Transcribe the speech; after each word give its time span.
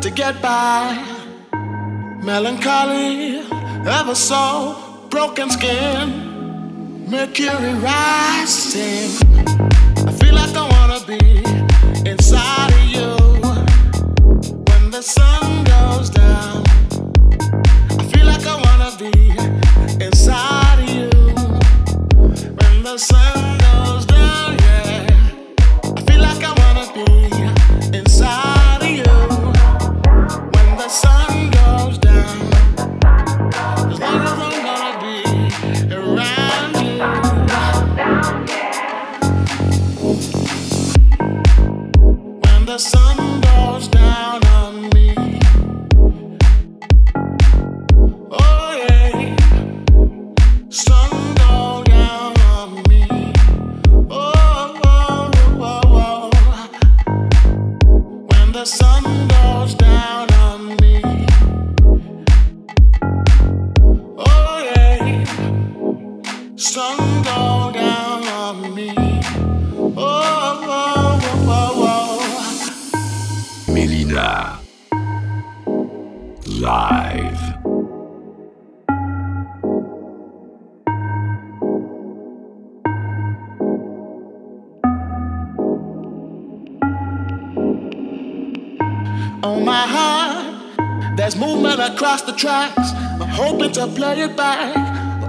to 0.00 0.10
get 0.10 0.40
by. 0.42 0.96
Melancholy, 2.22 3.40
ever 3.86 4.14
so 4.14 4.76
broken 5.10 5.50
skin, 5.50 7.06
mercury 7.08 7.74
rising. 7.74 9.10
I 10.06 10.12
feel 10.20 10.34
like 10.34 10.54
I 10.54 10.66
wanna 10.74 11.00
be 11.06 11.42
inside 12.10 12.72
of 12.78 12.84
you 12.94 13.10
when 14.68 14.90
the 14.90 15.02
sun 15.02 15.64
goes 15.64 16.10
down. 16.10 16.62
I 18.00 18.04
feel 18.12 18.26
like 18.26 18.46
I 18.46 18.56
wanna 18.66 18.90
be 19.04 19.14
inside 20.04 20.78
of 20.84 20.90
you 20.96 21.10
when 22.58 22.82
the 22.82 22.98
sun. 22.98 23.47
Tracks. 92.38 92.92
I'm 93.20 93.28
hoping 93.28 93.72
to 93.72 93.88
play 93.88 94.20
it 94.20 94.36
back. 94.36 94.76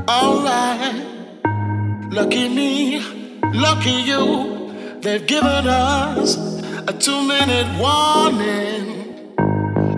alright. 0.07 1.05
Lucky 2.11 2.47
me, 2.49 2.99
lucky 3.53 3.97
you. 4.11 4.99
They've 5.01 5.25
given 5.25 5.67
us 5.67 6.37
a 6.87 6.93
two 6.93 7.21
minute 7.27 7.67
warning. 7.79 9.35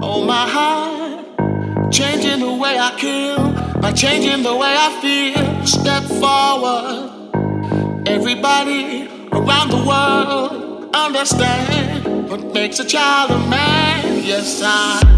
Oh, 0.02 0.24
my 0.26 0.47
heart, 0.47 1.91
changing 1.91 2.39
the 2.39 2.54
way 2.54 2.78
I 2.80 2.95
kill 2.97 3.82
by 3.82 3.91
changing 3.91 4.43
the 4.43 4.56
way 4.56 4.74
I 4.88 4.89
feel. 5.02 5.65
Step 5.65 6.04
forward. 6.21 7.12
Everybody 8.08 9.10
around 9.34 9.69
the 9.69 9.84
world 9.86 10.95
understand 10.95 12.30
what 12.30 12.54
makes 12.54 12.80
a 12.80 12.86
child 12.86 13.32
a 13.32 13.39
man. 13.50 14.24
Yes, 14.24 14.62
I. 14.63 15.12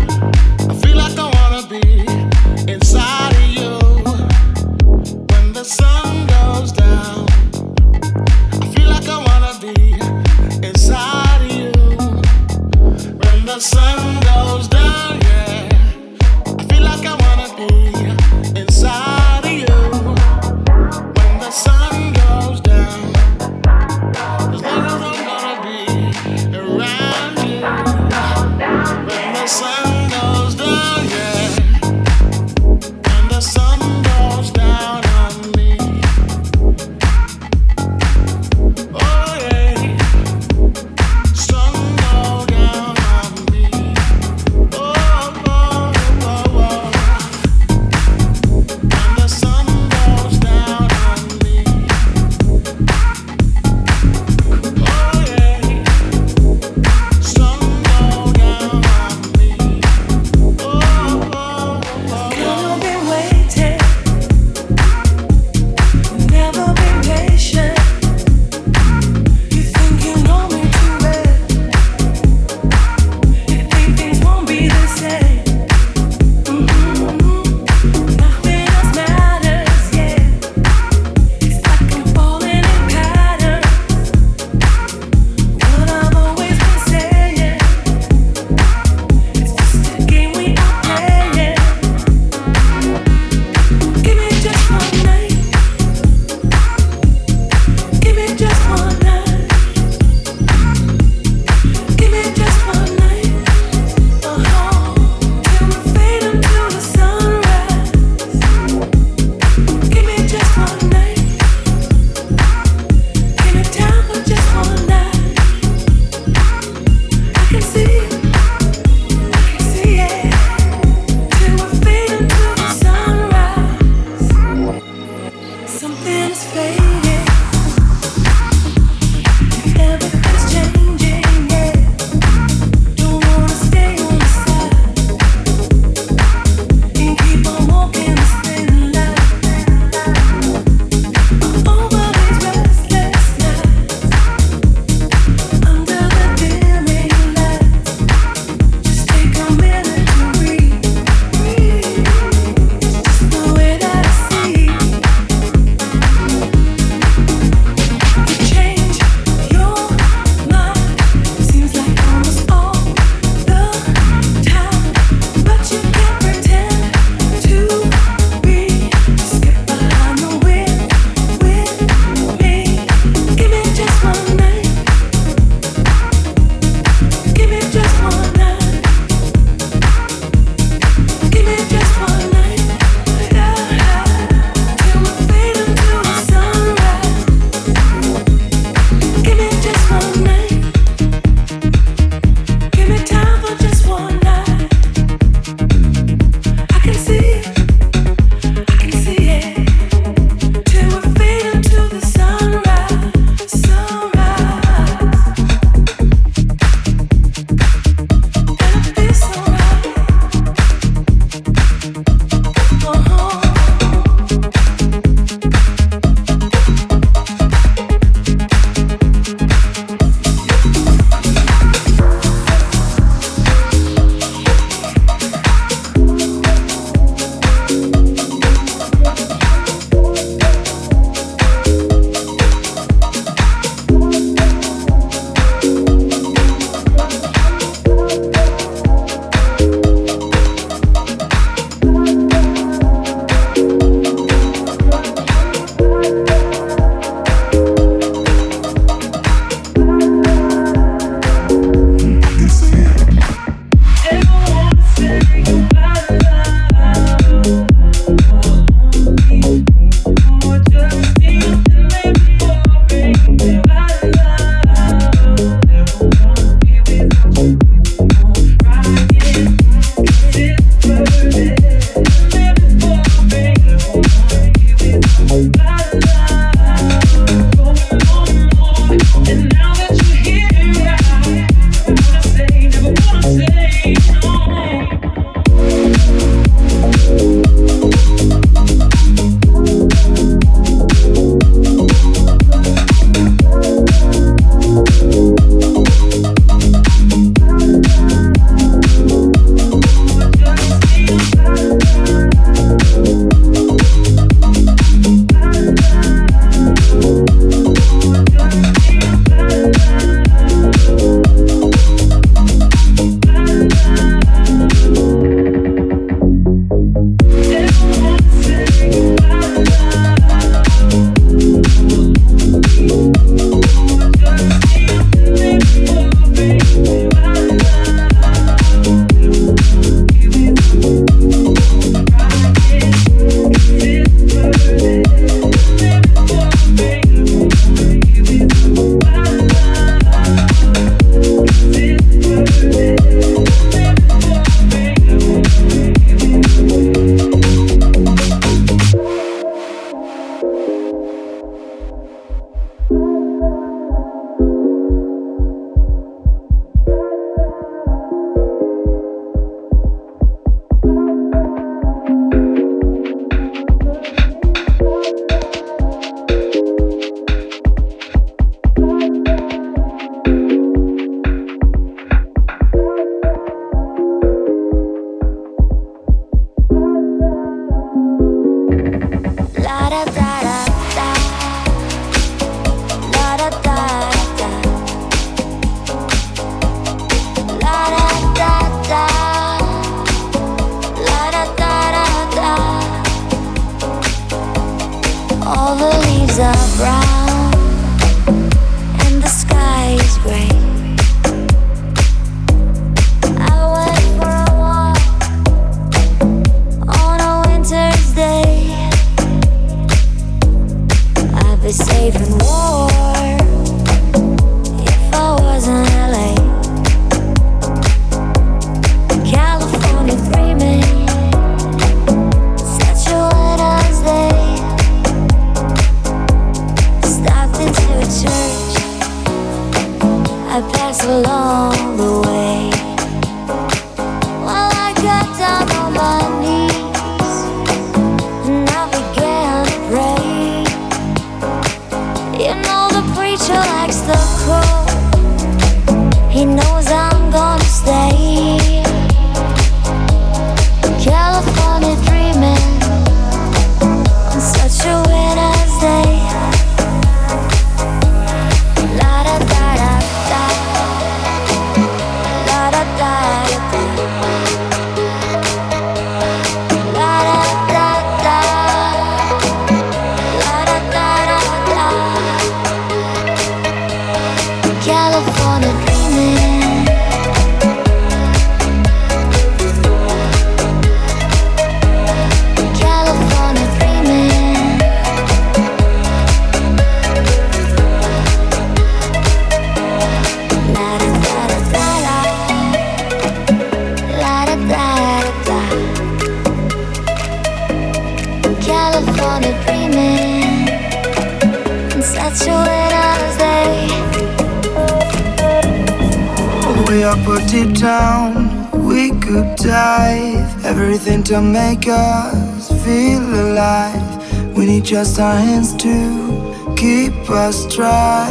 to 511.34 511.42
make 511.42 511.88
us 511.88 512.70
feel 512.86 513.24
alive. 513.24 514.56
We 514.56 514.68
need 514.68 514.86
just 514.86 515.20
our 515.20 515.36
hands 515.36 515.76
to 515.78 516.76
keep 516.78 517.28
us 517.28 517.66
dry 517.76 518.30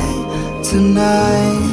tonight. 0.63 1.72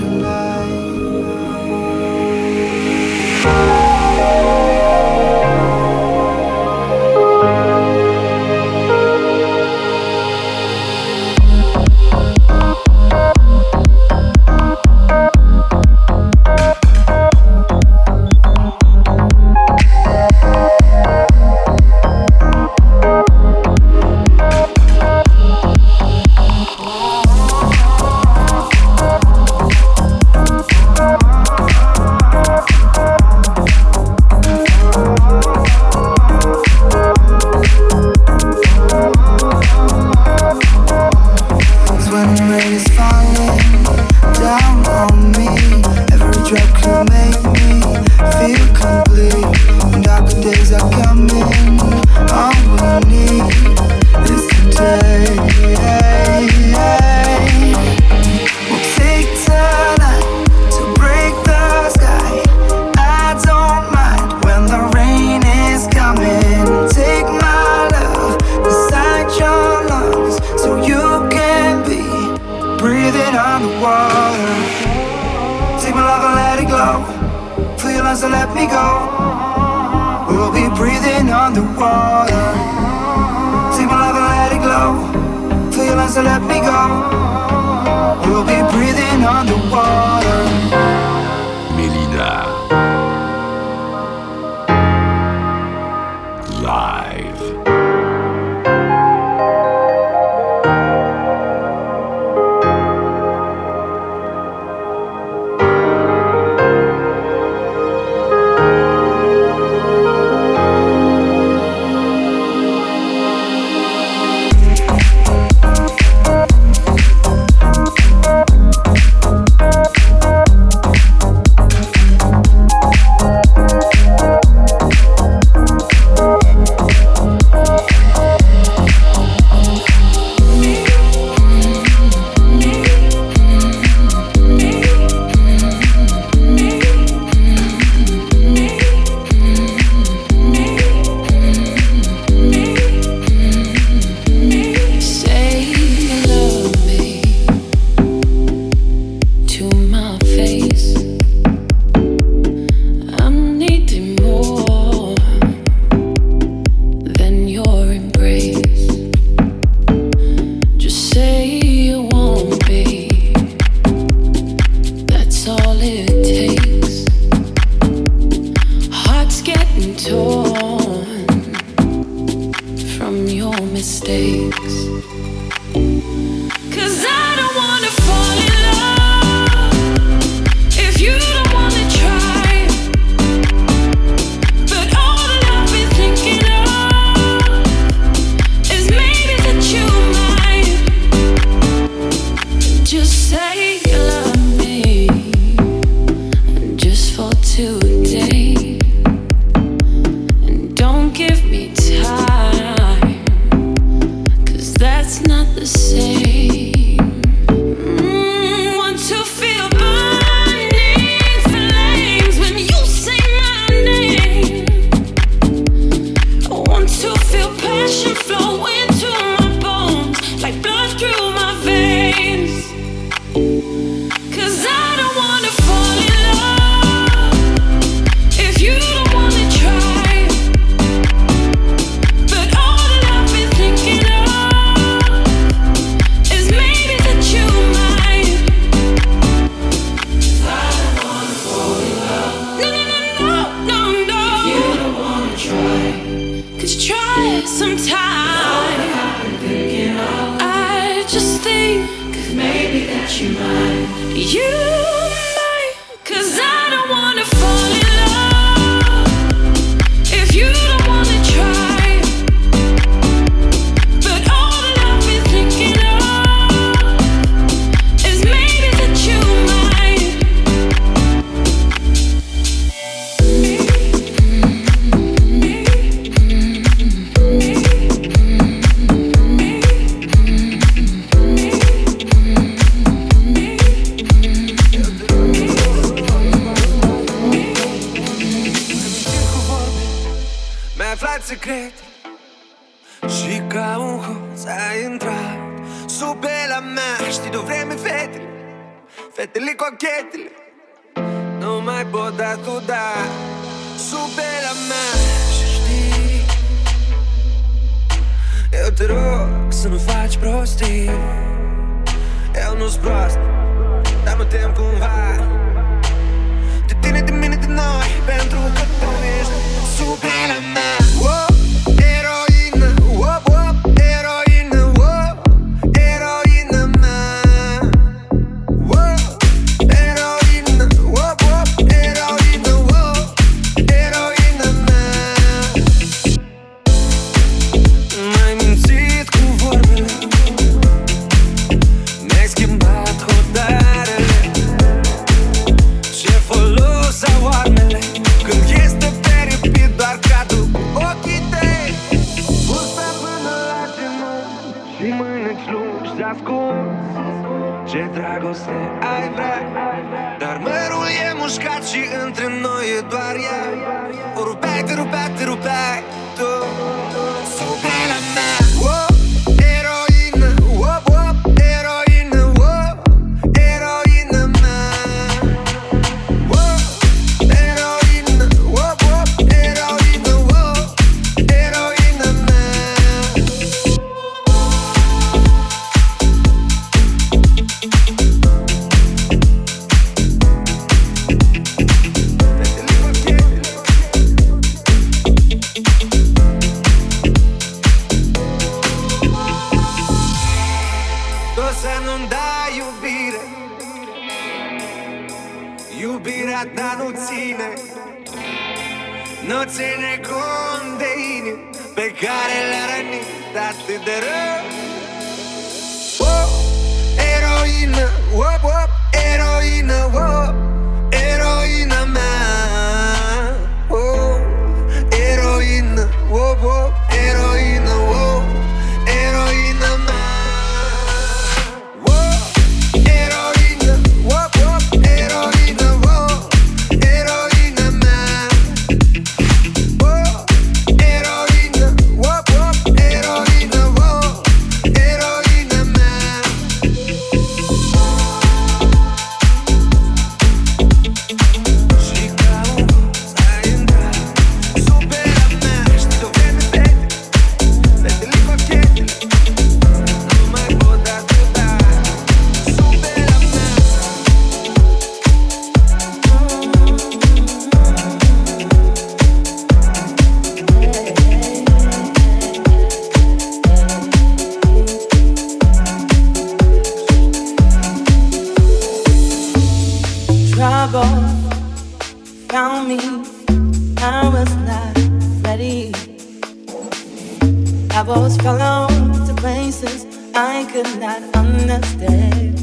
always 487.99 488.17
follow 488.21 488.67
to 489.05 489.13
places 489.15 489.85
I 490.15 490.45
could 490.51 490.79
not 490.79 491.01
understand. 491.17 492.37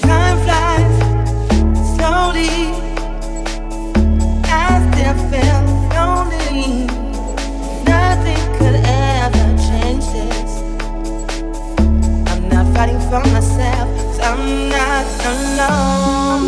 Time 0.00 0.38
flies 0.46 0.96
slowly 1.94 2.56
lonely. 5.94 6.86
Nothing 7.84 8.42
could 8.56 8.76
ever 8.86 9.46
change 9.68 10.04
this. 10.16 10.52
I'm 12.30 12.42
not 12.48 12.66
fighting 12.74 13.00
for 13.10 13.20
myself, 13.34 13.88
I'm 14.22 14.42
not 14.70 15.06
alone. 15.32 16.46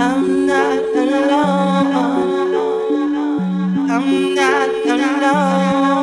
I'm 0.00 0.46
not 0.46 0.82
alone 0.96 1.69
not 4.10 4.70
alone. 4.86 5.99